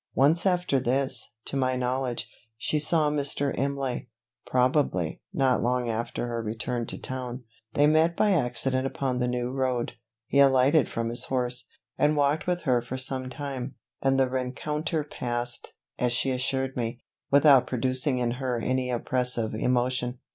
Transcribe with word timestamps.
Once 0.15 0.47
after 0.47 0.79
this, 0.79 1.35
to 1.45 1.55
my 1.55 1.75
knowledge, 1.75 2.27
she 2.57 2.79
saw 2.79 3.07
Mr. 3.11 3.55
Imlay; 3.55 4.07
probably, 4.47 5.21
not 5.31 5.61
long 5.61 5.91
after 5.91 6.25
her 6.25 6.41
return 6.41 6.87
to 6.87 6.97
town. 6.97 7.43
They 7.73 7.85
met 7.85 8.15
by 8.17 8.31
accident 8.31 8.87
upon 8.87 9.19
the 9.19 9.27
New 9.27 9.51
Road; 9.51 9.93
he 10.25 10.39
alighted 10.39 10.89
from 10.89 11.09
his 11.09 11.25
horse, 11.25 11.67
and 11.99 12.17
walked 12.17 12.47
with 12.47 12.61
her 12.61 12.81
for 12.81 12.97
some 12.97 13.29
time; 13.29 13.75
and 14.01 14.19
the 14.19 14.27
rencounter 14.27 15.03
passed, 15.03 15.73
as 15.99 16.11
she 16.13 16.31
assured 16.31 16.75
me, 16.75 17.03
without 17.29 17.67
producing 17.67 18.17
in 18.17 18.31
her 18.31 18.57
any 18.59 18.89
oppressive 18.89 19.53
emotion. 19.53 20.17